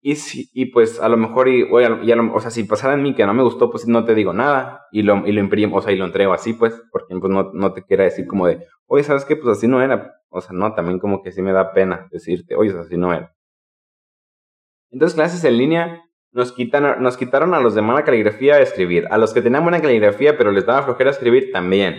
[0.00, 3.24] Y, si, y pues a lo mejor, y, o, sea, si pasara en mí que
[3.24, 5.92] no me gustó, pues no te digo nada y lo, y lo imprimo, o sea,
[5.92, 9.02] y lo entrego así, pues, porque pues no, no te quiera decir como de, oye,
[9.02, 9.34] ¿sabes qué?
[9.36, 10.20] Pues así no era.
[10.28, 13.34] O sea, no, también como que sí me da pena decirte, oye, así no era.
[14.90, 19.06] Entonces, clases en línea, nos, quitan, nos quitaron a los de mala caligrafía escribir.
[19.10, 21.96] A los que tenían buena caligrafía, pero les daba flojera escribir, también.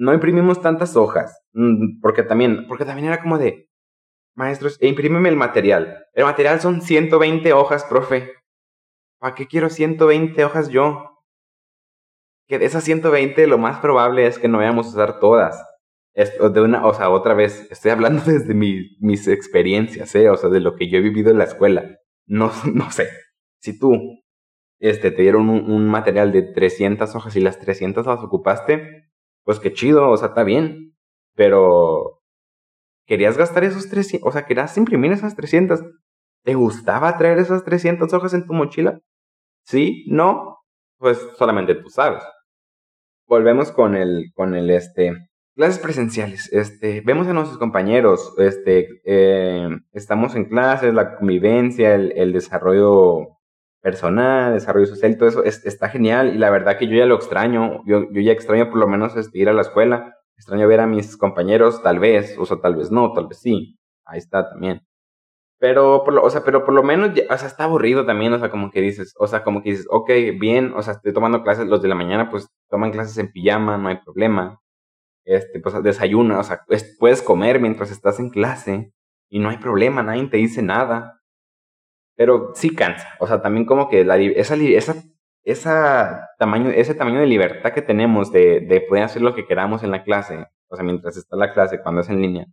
[0.00, 1.42] No imprimimos tantas hojas.
[1.52, 3.68] Mm, porque también, porque también era como de,
[4.34, 6.06] maestros, e imprímeme el material.
[6.14, 8.32] El material son 120 hojas, profe.
[9.18, 11.10] ¿Para qué quiero 120 hojas yo?
[12.50, 15.64] que de esas 120 lo más probable es que no vayamos a usar todas.
[16.14, 20.28] de una, o sea, otra vez, estoy hablando desde mis experiencias, ¿eh?
[20.28, 21.98] o sea, de lo que yo he vivido en la escuela.
[22.26, 23.08] No, no sé,
[23.60, 24.20] si tú
[24.80, 29.09] este, te dieron un, un, material de 300 hojas y las 300 las ocupaste,
[29.44, 30.94] pues qué chido, o sea, está bien.
[31.34, 32.20] Pero,
[33.06, 34.28] ¿querías gastar esos 300?
[34.28, 35.80] O sea, ¿querías imprimir esas 300?
[36.44, 39.00] ¿Te gustaba traer esas 300 hojas en tu mochila?
[39.64, 40.04] ¿Sí?
[40.08, 40.58] ¿No?
[40.98, 42.22] Pues solamente tú sabes.
[43.26, 45.12] Volvemos con el, con el, este,
[45.54, 46.52] clases presenciales.
[46.52, 53.39] Este, vemos a nuestros compañeros, este, eh, estamos en clases, la convivencia, el, el desarrollo
[53.80, 57.82] personal, desarrollo social, todo eso está genial y la verdad que yo ya lo extraño,
[57.86, 60.86] yo, yo ya extraño por lo menos este, ir a la escuela, extraño ver a
[60.86, 64.82] mis compañeros, tal vez, o sea, tal vez no, tal vez sí, ahí está también.
[65.58, 68.38] Pero por lo, o sea, pero por lo menos, o sea, está aburrido también, o
[68.38, 71.42] sea, como que dices, o sea, como que dices, ok, bien, o sea, estoy tomando
[71.42, 74.58] clases, los de la mañana, pues toman clases en pijama, no hay problema.
[75.26, 76.62] Este, pues desayuna, o sea,
[76.98, 78.92] puedes comer mientras estás en clase
[79.28, 81.19] y no hay problema, nadie te dice nada.
[82.20, 83.08] Pero sí cansa.
[83.18, 84.94] O sea, también como que la, esa, esa,
[85.42, 89.82] esa tamaño, ese tamaño de libertad que tenemos de, de poder hacer lo que queramos
[89.84, 92.46] en la clase, o sea, mientras está la clase, cuando es en línea,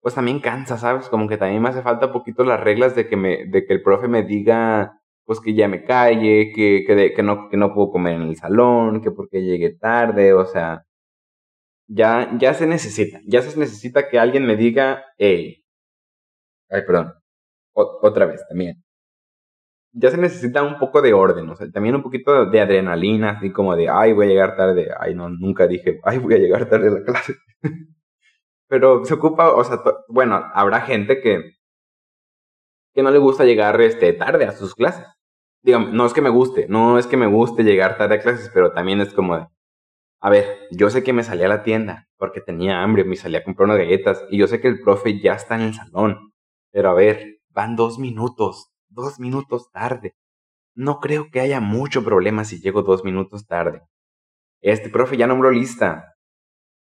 [0.00, 1.08] pues también cansa, ¿sabes?
[1.08, 3.74] Como que también me hace falta un poquito las reglas de que, me, de que
[3.74, 7.72] el profe me diga, pues que ya me calle, que, que, que, no, que no
[7.72, 10.86] puedo comer en el salón, que porque llegué tarde, o sea,
[11.86, 15.64] ya, ya se necesita, ya se necesita que alguien me diga, hey,
[16.70, 17.14] ay, perdón,
[17.74, 18.83] otra vez también,
[19.94, 23.52] ya se necesita un poco de orden, o sea, también un poquito de adrenalina, así
[23.52, 26.68] como de, ay, voy a llegar tarde, ay, no, nunca dije, ay, voy a llegar
[26.68, 27.34] tarde a la clase.
[28.68, 31.54] Pero se ocupa, o sea, bueno, habrá gente que,
[32.92, 35.06] que no le gusta llegar este, tarde a sus clases.
[35.62, 38.50] Digamos, no es que me guste, no es que me guste llegar tarde a clases,
[38.52, 39.48] pero también es como
[40.24, 43.36] a ver, yo sé que me salí a la tienda porque tenía hambre, me salí
[43.36, 46.32] a comprar unas galletas y yo sé que el profe ya está en el salón,
[46.72, 50.14] pero a ver, van dos minutos, dos minutos tarde.
[50.74, 53.82] No creo que haya mucho problema si llego dos minutos tarde.
[54.60, 56.14] Este profe ya nombró lista.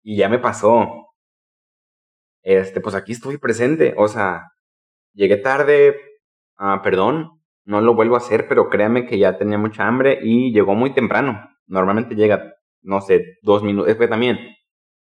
[0.03, 1.09] Y ya me pasó.
[2.43, 3.95] Este, pues aquí estoy presente.
[3.97, 4.53] O sea,
[5.15, 5.97] llegué tarde.
[6.57, 7.41] Ah, perdón.
[7.65, 10.93] No lo vuelvo a hacer, pero créame que ya tenía mucha hambre y llegó muy
[10.95, 11.49] temprano.
[11.67, 13.91] Normalmente llega, no sé, dos minutos.
[13.91, 14.39] Es que también,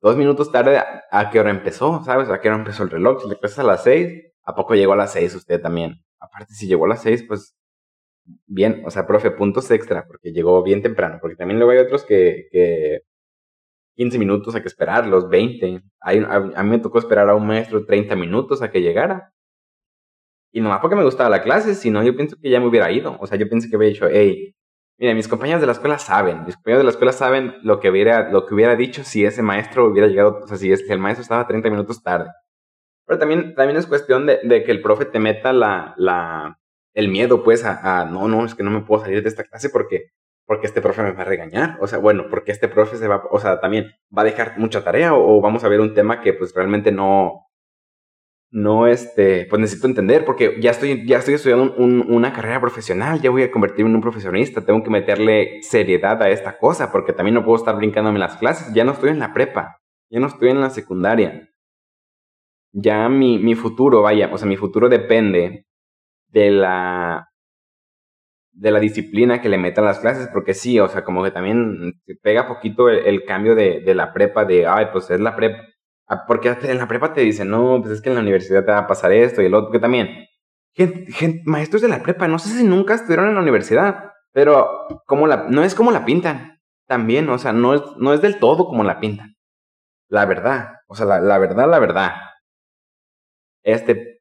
[0.01, 0.79] dos minutos tarde,
[1.11, 2.05] ¿a, qué hora empezó?
[2.05, 2.31] ¿Sabes?
[2.31, 3.23] ¿A qué hora empezó el reloj?
[3.23, 6.05] Si le empiezas a las seis, ¿a poco llegó a las seis usted también?
[6.23, 7.55] Aparte si llegó a las 6, pues
[8.47, 12.05] bien, o sea, profe, puntos extra, porque llegó bien temprano, porque también luego hay otros
[12.05, 13.01] que, que
[13.97, 15.83] 15 minutos hay que esperar, los 20.
[16.01, 19.33] Hay, a, mí me tocó esperar a un maestro 30 minutos a que llegara.
[20.53, 22.91] Y nomás porque me gustaba la clase, si no, yo pienso que ya me hubiera
[22.91, 23.17] ido.
[23.21, 24.55] O sea, yo pienso que hubiera dicho, hey,
[24.99, 27.91] mira, mis compañeros de la escuela saben, mis compañeros de la escuela saben lo que
[27.91, 30.99] hubiera, lo que hubiera dicho si ese maestro hubiera llegado, o sea, si, si el
[30.99, 32.31] maestro estaba 30 minutos tarde.
[33.07, 36.59] Pero también, también es cuestión de, de, que el profe te meta la, la,
[36.95, 39.71] el miedo, pues, a, no, no, es que no me puedo salir de esta clase
[39.71, 40.11] porque,
[40.47, 41.79] porque este profe me va a regañar.
[41.81, 44.85] O sea, bueno, porque este profe se va, o sea, también va a dejar mucha
[44.85, 47.47] tarea o, vamos a ver un tema que pues realmente no,
[48.51, 53.21] no, este, pues necesito entender porque ya estoy, ya estoy estudiando un, una carrera profesional,
[53.21, 57.13] ya voy a convertirme en un profesionista, tengo que meterle seriedad a esta cosa porque
[57.13, 59.79] también no puedo estar brincándome las clases, ya no estoy en la prepa,
[60.11, 61.52] ya no estoy en la secundaria
[62.73, 65.67] ya mi, mi futuro, vaya, o sea, mi futuro depende
[66.29, 67.29] de la
[68.53, 71.95] de la disciplina que le metan las clases, porque sí, o sea, como que también
[72.23, 75.63] pega poquito el, cambio de, de, la prepa, de, ay, pues es la prepa,
[76.07, 78.73] ah, porque en la prepa te dicen, no, pues es que en la universidad te
[78.73, 80.27] va a pasar esto y el otro, que también,
[80.75, 85.27] gente, maestros de la prepa, no sé si nunca estuvieron en la universidad, pero como
[85.27, 88.67] la, no es como la pintan, también, o sea, no es, no es del todo
[88.67, 89.35] como la pintan,
[90.09, 92.13] la verdad, o sea, la, la verdad, la verdad
[93.63, 94.21] este,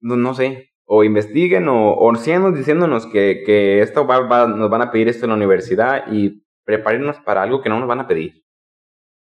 [0.00, 2.12] no, sé, o investiguen o, o
[2.52, 7.18] diciéndonos que, que esto va, nos van a pedir esto en la universidad y prepárenos
[7.20, 8.44] para algo que no nos van a pedir.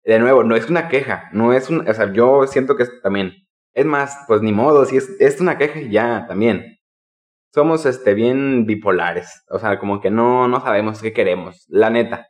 [0.05, 3.03] De nuevo, no es una queja, no es un, o sea, yo siento que es,
[3.03, 3.33] también,
[3.75, 6.79] es más, pues ni modo, si es, es una queja ya, también.
[7.53, 12.29] Somos, este, bien bipolares, o sea, como que no, no sabemos qué queremos, la neta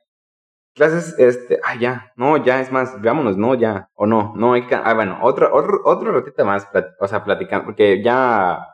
[0.75, 4.67] clases, este, ah, ya, no, ya, es más, vámonos, no, ya, o no, no hay
[4.67, 6.69] que, ah, bueno, otro, otro, otro ratito más,
[7.01, 8.67] o sea, platicando, porque ya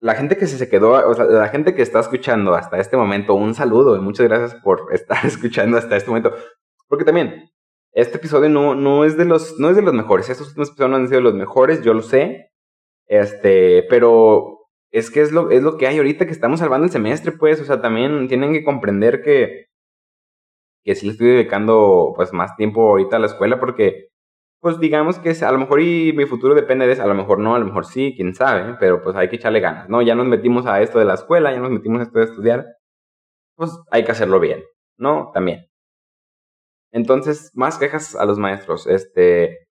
[0.00, 3.34] la gente que se quedó, o sea, la gente que está escuchando hasta este momento,
[3.34, 6.34] un saludo y muchas gracias por estar escuchando hasta este momento,
[6.88, 7.50] porque también,
[7.92, 10.90] este episodio no, no es de los, no es de los mejores, estos últimos episodios
[10.90, 12.50] no han sido los mejores, yo lo sé,
[13.06, 16.92] este, pero es que es lo, es lo que hay ahorita que estamos salvando el
[16.92, 19.71] semestre, pues, o sea, también tienen que comprender que
[20.84, 24.08] que sí le estoy dedicando pues más tiempo ahorita a la escuela porque
[24.60, 27.38] pues digamos que a lo mejor y mi futuro depende de eso, a lo mejor
[27.40, 30.02] no, a lo mejor sí, quién sabe, pero pues hay que echarle ganas, ¿no?
[30.02, 32.66] Ya nos metimos a esto de la escuela, ya nos metimos a esto de estudiar,
[33.56, 34.64] pues hay que hacerlo bien,
[34.98, 35.30] ¿no?
[35.34, 35.66] También.
[36.92, 39.66] Entonces, más quejas a los maestros, este...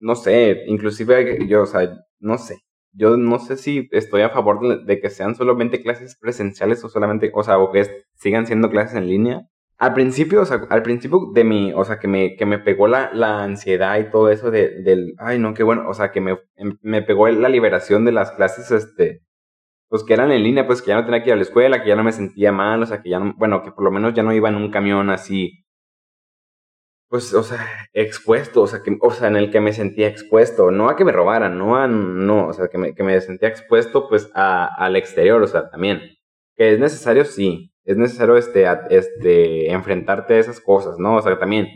[0.00, 1.88] no sé, inclusive yo, o sea,
[2.20, 2.56] no sé,
[2.92, 7.30] yo no sé si estoy a favor de, que sean solamente clases presenciales o solamente,
[7.34, 9.48] o sea, o que sigan siendo clases en línea.
[9.78, 12.86] Al principio, o sea, al principio de mi, o sea, que me, que me pegó
[12.86, 16.20] la, la ansiedad y todo eso de, del, ay, no, qué bueno, o sea, que
[16.20, 19.22] me, em, me pegó la liberación de las clases, este,
[19.88, 21.82] pues que eran en línea, pues que ya no tenía que ir a la escuela,
[21.82, 23.90] que ya no me sentía mal, o sea, que ya no, bueno, que por lo
[23.90, 25.64] menos ya no iba en un camión así,
[27.12, 30.70] pues, o sea, expuesto, o sea, que, o sea, en el que me sentía expuesto,
[30.70, 33.50] no a que me robaran, no a, no, o sea, que me, que me sentía
[33.50, 36.00] expuesto, pues, a, al exterior, o sea, también,
[36.56, 41.16] que es necesario, sí, es necesario este, este, enfrentarte a esas cosas, ¿no?
[41.16, 41.68] O sea, también,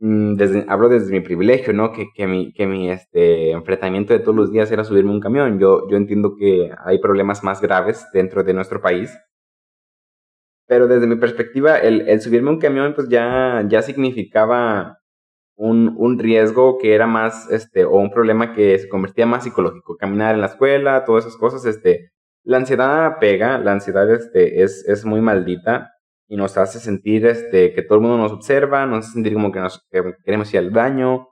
[0.00, 1.92] mm, desde, hablo desde mi privilegio, ¿no?
[1.92, 5.58] Que, que, mi, que mi este, enfrentamiento de todos los días era subirme un camión.
[5.58, 9.16] Yo, yo entiendo que hay problemas más graves dentro de nuestro país,
[10.66, 14.98] pero desde mi perspectiva, el, el subirme un camión, pues ya, ya significaba
[15.56, 19.96] un, un, riesgo que era más, este, o un problema que se convertía más psicológico.
[19.96, 22.10] Caminar en la escuela, todas esas cosas, este,
[22.44, 25.92] la ansiedad pega, la ansiedad este, es, es muy maldita
[26.28, 29.52] y nos hace sentir este, que todo el mundo nos observa, nos hace sentir como
[29.52, 29.86] que, nos,
[30.24, 31.28] queremos ir al baño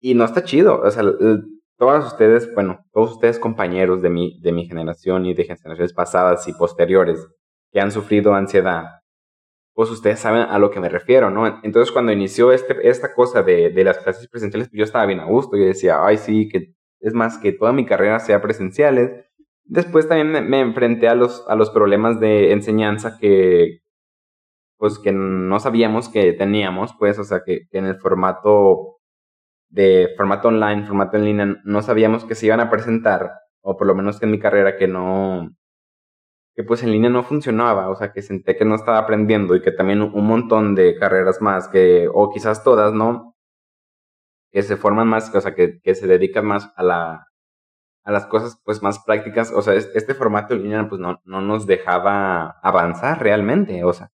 [0.00, 0.80] y no está chido.
[0.80, 1.04] O sea,
[1.76, 6.46] todos ustedes, bueno, todos ustedes compañeros de mi, de mi generación y de generaciones pasadas
[6.48, 7.26] y posteriores
[7.72, 9.00] que han sufrido ansiedad,
[9.74, 11.60] pues ustedes saben a lo que me refiero, ¿no?
[11.62, 15.56] Entonces cuando inició este, esta cosa de, las clases presenciales, yo estaba bien a gusto,
[15.56, 19.28] yo decía, ay sí, que es más que toda mi carrera sea presenciales
[19.68, 23.80] Después también me, enfrenté a los, a los problemas de enseñanza que,
[24.78, 28.98] pues, que no sabíamos que teníamos, pues, o sea, que, en el formato
[29.68, 33.30] de formato online, formato en línea, no sabíamos que se iban a presentar,
[33.62, 35.50] o por lo menos que en mi carrera que no,
[36.58, 39.62] que pues en línea no funcionaba, o sea, que senté que no estaba aprendiendo y
[39.62, 43.36] que también un montón de carreras más, que, o quizás todas, ¿no?
[44.50, 47.28] Que se forman más, o sea, que, que se dedican más a la,
[48.02, 51.40] a las cosas pues más prácticas, o sea, este formato en línea pues no, no
[51.42, 54.10] nos dejaba avanzar realmente, o sea.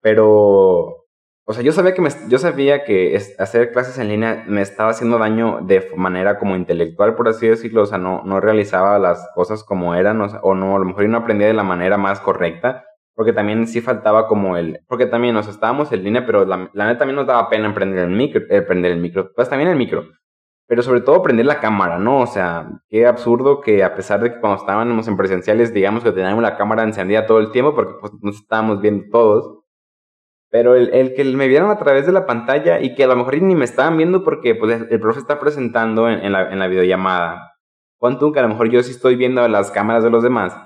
[0.00, 1.05] Pero,
[1.48, 4.90] o sea, yo sabía que, me, yo sabía que hacer clases en línea me estaba
[4.90, 9.28] haciendo daño de manera como intelectual, por así decirlo, o sea, no, no realizaba las
[9.32, 11.98] cosas como eran, o, o no, a lo mejor yo no aprendía de la manera
[11.98, 16.26] más correcta, porque también sí faltaba como el, porque también, o sea, estábamos en línea,
[16.26, 19.30] pero la, la neta también nos daba pena emprender el micro, eh, prender el micro,
[19.36, 20.04] pues también el micro,
[20.66, 22.20] pero sobre todo prender la cámara, ¿no?
[22.20, 26.10] O sea, qué absurdo que a pesar de que cuando estábamos en presenciales, digamos que
[26.10, 29.60] teníamos la cámara encendida todo el tiempo porque pues nos estábamos viendo todos,
[30.50, 33.16] pero el, el, que me vieron a través de la pantalla y que a lo
[33.16, 36.68] mejor ni me estaban viendo porque pues, el profe está presentando en, la, en la
[36.68, 37.54] videollamada.
[37.98, 40.56] Cuánto que a lo mejor yo sí estoy viendo las cámaras de los demás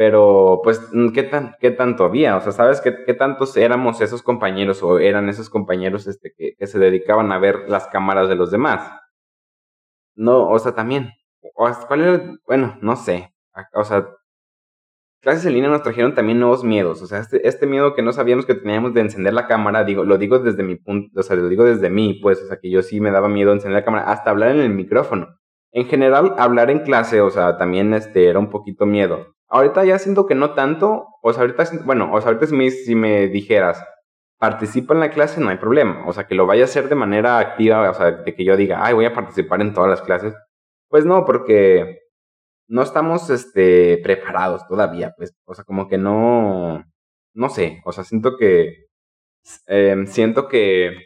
[0.00, 2.34] pero, pues, mm, ¿qué, tan, qué tanto había?
[2.38, 6.54] O sea, ¿sabes qué, qué tantos éramos esos compañeros o eran esos compañeros este, que,
[6.56, 8.98] que, se dedicaban a ver las cámaras de los demás?
[10.14, 11.12] No, o sea, también.
[11.52, 12.34] ¿Cuál era?
[12.46, 13.34] Bueno, no sé.
[13.74, 14.08] O sea,
[15.20, 17.02] clases en línea nos trajeron también nuevos miedos.
[17.02, 20.04] O sea, este, este miedo que no sabíamos que teníamos de encender la cámara, digo,
[20.04, 22.70] lo digo desde mi punto, o sea, lo digo desde mí, pues, o sea, que
[22.70, 25.28] yo sí me daba miedo encender la cámara, hasta hablar en el micrófono.
[25.72, 29.34] En general, hablar en clase, o sea, también este, era un poquito miedo.
[29.48, 32.70] Ahorita ya siento que no tanto, o sea, ahorita, bueno, o sea, ahorita si me,
[32.70, 33.84] si me dijeras,
[34.38, 36.94] participa en la clase, no hay problema, o sea, que lo vaya a hacer de
[36.94, 40.02] manera activa, o sea, de que yo diga, ay, voy a participar en todas las
[40.02, 40.34] clases,
[40.88, 41.99] pues no, porque
[42.70, 46.84] no estamos, este, preparados todavía, pues, o sea, como que no,
[47.34, 48.86] no sé, o sea, siento que,
[49.66, 50.96] eh, siento que,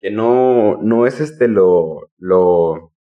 [0.00, 2.92] que no, no es este lo, lo,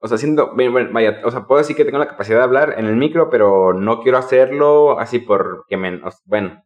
[0.00, 0.54] o sea, siendo,
[0.92, 3.72] vaya, o sea, puedo decir que tengo la capacidad de hablar en el micro, pero
[3.72, 6.64] no quiero hacerlo así porque me, bueno,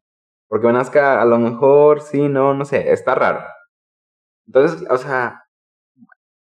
[0.49, 3.45] porque me nazca a lo mejor, sí, no, no sé, está raro.
[4.47, 5.46] Entonces, o sea,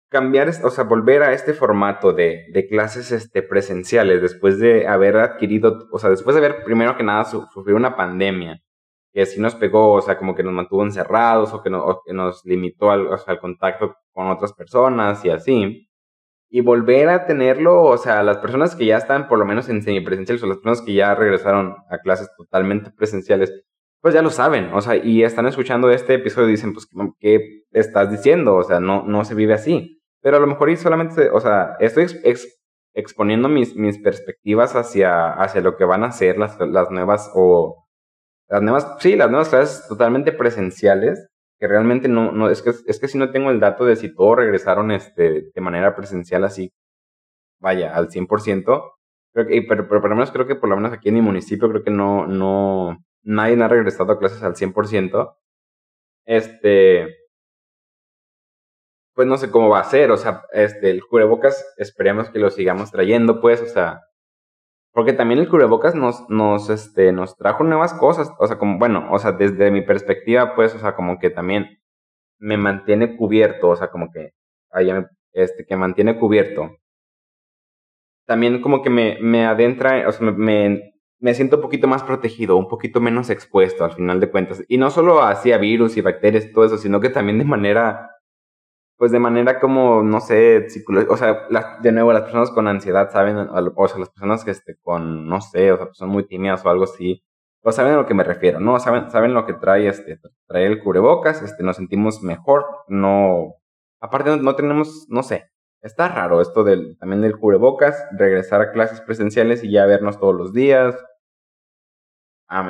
[0.09, 5.17] cambiar, o sea, volver a este formato de, de clases este, presenciales después de haber
[5.17, 8.59] adquirido, o sea, después de haber primero que nada sufrido una pandemia,
[9.13, 12.13] que sí nos pegó, o sea, como que nos mantuvo encerrados o que, no, que
[12.13, 15.87] nos limitó al, o sea, al contacto con otras personas y así
[16.49, 19.81] y volver a tenerlo, o sea, las personas que ya están por lo menos en
[19.81, 23.53] semipresenciales o las personas que ya regresaron a clases totalmente presenciales,
[24.01, 26.87] pues ya lo saben, o sea, y están escuchando este episodio y dicen, pues,
[27.19, 28.55] ¿qué estás diciendo?
[28.55, 29.96] O sea, no, no se vive así.
[30.27, 32.05] Pero a lo mejor y solamente, o sea, estoy
[32.93, 37.87] exponiendo mis, mis perspectivas hacia, hacia lo que van a ser las, las nuevas o
[38.49, 42.99] las nuevas, sí, las nuevas clases totalmente presenciales, que realmente no, no es que, es
[42.99, 46.73] que si no tengo el dato de si todos regresaron este, de manera presencial así,
[47.61, 48.91] vaya, al 100%,
[49.31, 51.69] creo pero, pero por lo menos creo que por lo menos aquí en mi municipio
[51.69, 55.37] creo que no, no, nadie ha regresado a clases al 100%.
[56.25, 57.15] Este,
[59.17, 62.51] pues no sé cómo va a ser, o sea, este, el cubrebocas esperemos que lo
[62.51, 64.01] sigamos trayendo, pues, o sea,
[64.93, 69.07] porque también el cubrebocas nos, nos, este, nos trajo nuevas cosas, o sea, como, bueno,
[69.11, 71.79] o sea, desde mi perspectiva, pues, o sea, como que también
[72.37, 74.33] me mantiene cubierto, o sea, como que,
[75.33, 76.77] este, que mantiene cubierto.
[78.27, 82.55] También como que me, me adentra, o sea, me, me siento un poquito más protegido,
[82.55, 84.63] un poquito menos expuesto al final de cuentas.
[84.67, 88.11] Y no solo hacia virus y bacterias todo eso, sino que también de manera
[88.97, 90.67] pues de manera como, no sé,
[91.07, 91.47] o sea,
[91.81, 95.39] de nuevo, las personas con ansiedad saben, o sea, las personas que este, con, no
[95.39, 97.23] sé, o sea, son muy tímidas o algo así,
[97.61, 98.79] pues saben a lo que me refiero, ¿no?
[98.79, 103.55] Saben, saben lo que trae, este, trae el cubrebocas, este, nos sentimos mejor, no,
[103.99, 109.01] aparte no, tenemos, no sé, está raro esto del, también del cubrebocas, regresar a clases
[109.01, 110.95] presenciales y ya vernos todos los días,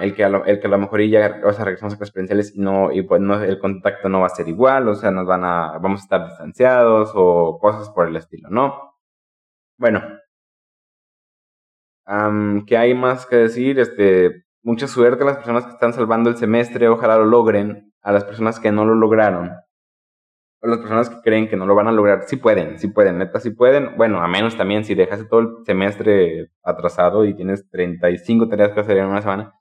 [0.01, 2.55] el, que a lo, el que a lo mejor ya, o sea, regresamos a experienciales
[2.55, 5.25] y no, y pues no, el contacto no va a ser igual, o sea, nos
[5.27, 8.93] van a, vamos a estar distanciados o cosas por el estilo, ¿no?
[9.77, 10.01] Bueno.
[12.65, 13.79] ¿Qué hay más que decir?
[13.79, 17.93] Este, mucha suerte a las personas que están salvando el semestre, ojalá lo logren.
[18.01, 19.51] A las personas que no lo lograron,
[20.61, 23.17] o las personas que creen que no lo van a lograr, sí pueden, sí pueden,
[23.19, 23.95] neta, sí pueden.
[23.97, 28.79] Bueno, a menos también si dejaste todo el semestre atrasado y tienes 35 tareas que
[28.79, 29.53] hacer en una semana,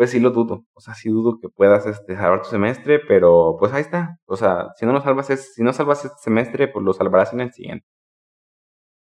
[0.00, 0.64] pues sí lo dudo.
[0.72, 4.16] O sea, sí dudo que puedas este, salvar tu semestre, pero pues ahí está.
[4.24, 7.42] O sea, si no lo salvas, si no salvas este semestre, pues lo salvarás en
[7.42, 7.84] el siguiente.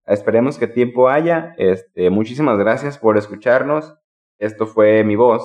[0.07, 1.57] Esperemos que tiempo haya.
[1.59, 3.97] Este, muchísimas gracias por escucharnos.
[4.39, 5.43] Esto fue mi voz.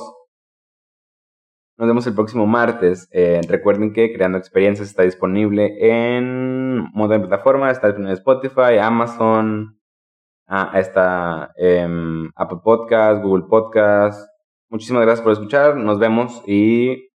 [1.75, 3.09] Nos vemos el próximo martes.
[3.11, 7.71] Eh, recuerden que Creando Experiencias está disponible en moderna plataforma.
[7.71, 9.81] Está disponible en Spotify, Amazon,
[10.45, 14.30] ah, está en Apple Podcast, Google Podcast,
[14.71, 17.09] Muchísimas gracias por escuchar, nos vemos y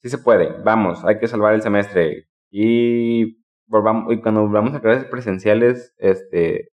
[0.00, 2.28] sí se puede, vamos, hay que salvar el semestre.
[2.50, 6.68] Y, cuando volvamos a clases presenciales, este,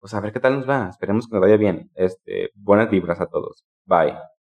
[0.00, 3.20] pues a ver qué tal nos va, esperemos que nos vaya bien, este, buenas vibras
[3.20, 4.14] a todos, bye.